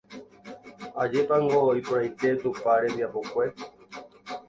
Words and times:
Ajépango 1.01 1.59
iporãite 1.81 2.27
Tupã 2.41 2.73
rembiapokue 2.83 3.45